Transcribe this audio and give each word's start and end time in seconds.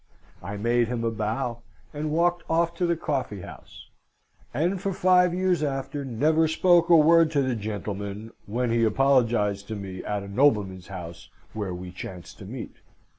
I 0.41 0.57
made 0.57 0.87
him 0.87 1.03
a 1.03 1.11
bow, 1.11 1.59
and 1.93 2.09
walked 2.09 2.41
off 2.49 2.73
to 2.77 2.87
the 2.87 2.97
coffee 2.97 3.41
house, 3.41 3.91
and 4.51 4.81
for 4.81 4.93
five 4.93 5.31
years 5.31 5.61
after 5.61 6.03
never 6.03 6.47
spoke 6.47 6.89
a 6.89 6.97
word 6.97 7.29
to 7.33 7.43
the 7.43 7.53
gentleman, 7.55 8.31
when 8.47 8.71
he 8.71 8.83
apologised 8.83 9.67
to 9.67 9.75
me, 9.75 10.03
at 10.03 10.23
a 10.23 10.27
nobleman's 10.27 10.87
house 10.87 11.29
where 11.53 11.75
we 11.75 11.91
chanced 11.91 12.39
to 12.39 12.45
meet. 12.45 12.77